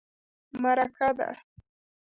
[0.61, 1.29] _مرکه ده.